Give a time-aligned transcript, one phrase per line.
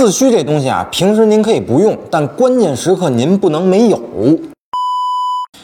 [0.00, 4.00] 自驱这东西啊，平时您可以不用，但关键时刻您不能没有。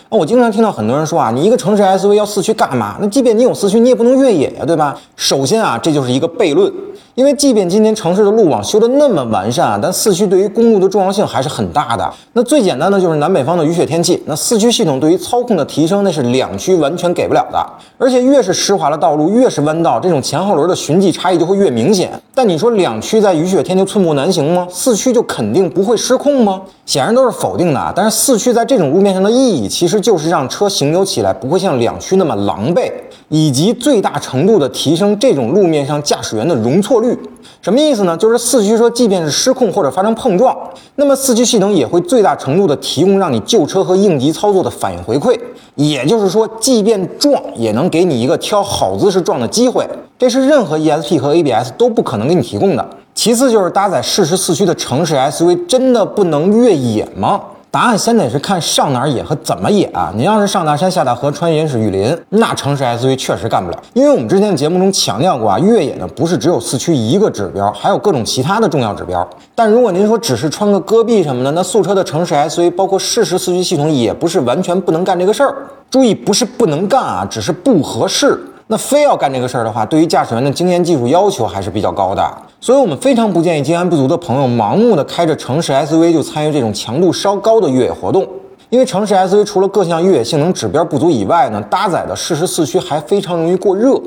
[0.09, 2.97] 我经常听到很多人说啊，你一个城市 SUV 要四驱干嘛？
[3.01, 4.97] 那即便你有四驱，你也不能越野呀，对吧？
[5.17, 6.73] 首先啊，这就是一个悖论。
[7.17, 12.09] 因为即便今天城市的路网修得那么完善啊，但四驱对于公路的重要性还是很大的。
[12.35, 17.67] 那最简单的就是南北方的雨雪天气，那四驱系统对于操控的提升，那是两驱完全给不了的。
[17.97, 22.11] 而且越是湿滑的道路，越是弯道，这种前后轮的循迹差异就会越明显。
[22.35, 24.67] 但你说两驱在雨雪天就寸步难行吗？
[24.71, 26.61] 四驱就肯定不会失控吗？
[26.85, 27.93] 显然都是否定的。
[27.97, 32.93] 但是四驱在这种路面上的意义，其实就是让车行走起来不会像两驱那么狼狈，
[33.29, 37.19] 以及最大程度的提升这种路面上驾驶员的容错率。
[37.61, 38.17] 什么意思呢？
[38.17, 40.57] 就是四驱车即便是失控或者发生碰撞，
[40.95, 45.37] 那么四驱系统也会最大程度的提供让你救车和应急操作的反应回馈。
[45.75, 49.85] 也就是说，即便撞也能给你一个挑好姿势撞的机会，
[50.17, 52.89] 这是任何 ESP 和 ABS 都不可能给你提供的。
[53.13, 57.41] 其次就是搭载适时四驱的城市 SUV 真的不能越野吗？
[57.71, 60.11] 答案先得是看上哪儿野和怎么野啊！
[60.15, 63.79] 您要是上大山下大河穿原始雨林，那城市 SUV 确实干不了。
[63.93, 69.29] 因为我们之前的节目中强调过啊，越野呢不是只有四驱一个指标，还有各种其他的重要指标。
[69.55, 75.55] 但如果您说只是穿个戈壁什么的，那素车的城市 SUV 包括适时四驱系统也不是完全不能干这个事儿。
[75.91, 78.41] 注意，不是不能干啊，只是不合适。
[78.69, 88.27] 那非要干这个事儿的话，对于驾驶员的经验技术要求还是比较高的，所以我们非常不建议经验不足的朋友盲目的开着城市 SUV 就参与这种强度稍高的越野活动，
[88.71, 94.01] 因为城市 SUV 除了各项越野性能指标不足以外呢，搭载的适时四驱还非常容易过热。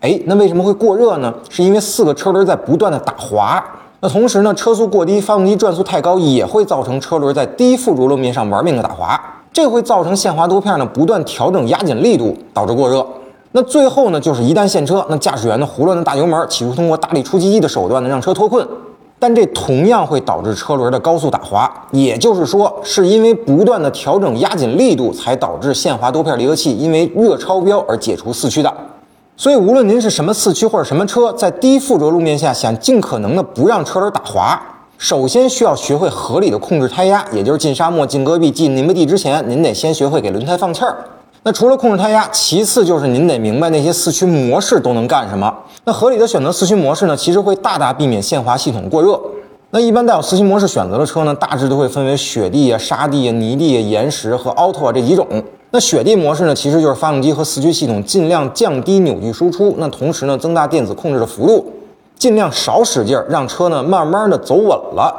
[0.00, 1.34] 哎，那为什么会过热呢？
[1.50, 3.62] 是因为四个车轮在不断的打滑，
[4.00, 9.20] 那同时呢，车速过低，发动机转速太高，也会造成车轮在低附着路面上玩命的打滑，
[9.52, 13.04] 这会造成限滑多片呢不断调整压紧力度，导致过热。
[13.56, 18.68] 那最后呢，就是一旦陷车，那驾驶员呢胡乱的大油门，企图通过大力出奇迹的手段呢让车脱困，
[19.18, 21.72] 但这同样会导致车轮的高速打滑。
[21.90, 28.70] 也就是说，是因为不断的调整压紧力度，才导致限滑多片离合器因为热超标而解除四驱的。
[29.38, 34.60] 所以，无论您是什么四驱或者什么车，在低附着路面下想尽可能的不让车轮打滑，
[34.98, 40.94] 首先需要学会合理的控制胎压，也就是进沙漠、进戈壁、进泥巴地之前，您得先学会给轮胎放气儿。
[41.46, 45.54] 那除了控制胎压，其次就是您得明白那些四驱模式都能干什么。
[45.84, 49.16] 那合理的选择四驱模式呢，其实会大大避免限滑系统过热。
[49.70, 55.24] 那一般带有四驱模式选择的车呢，大致都会分为雪地啊、沙地啊、泥地啊、岩石和 Auto 啊这几种。
[55.70, 61.64] 那雪地模式呢，其实就是发动机和四驱系统尽量降低扭矩输出，那同时呢，增大电子控制的幅度，
[62.18, 65.14] 尽量少使劲儿，让车呢慢慢的走稳了。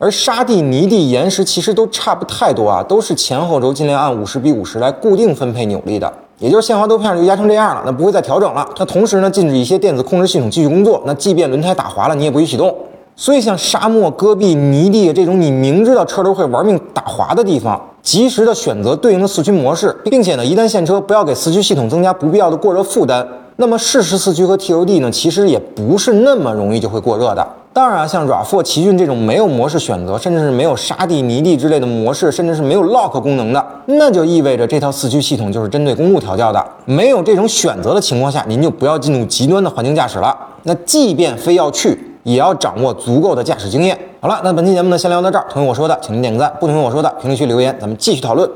[0.00, 8.64] 而沙地、泥地、岩石其实都差不太多啊，都是前后轴尽量按五十比五十来固定分配扭力的，也就是限滑多片就压成这样了，那不会再调整了。
[8.78, 12.72] 那同时呢，禁止一些电子控制系统继续工作，那即便轮胎打滑了，你也不许启动。
[13.16, 23.26] 所以像沙漠、戈壁、泥地这种你明知道车轮会玩命打滑的地方，及时的选择对应的四驱模式，并且呢，一旦陷车，不要给四驱系统增加不必要的过热负担。
[23.56, 27.44] 那么适时四驱和 TOD 呢，其实也不是那么容易就会过热的。
[27.78, 36.60] 当然啊，像 RAV4、奇骏这种没有模式选择，甚至是没有沙地、泥地之类的模式，甚至是没有 Lock 功能的，那就意味着这套四驱系统就是针对公路调教的。
[36.86, 40.36] 没有这种选择的情况下，您就不要进入极端的环境驾驶了。
[40.64, 43.96] 那即便非要去，也要掌握足够的驾驶经验。
[44.18, 45.46] 好了，那本期节目呢，先聊到这儿。
[45.48, 48.50] 同意我说的，请您点个赞；不同意我说的，评论区留言，咱们继续讨论。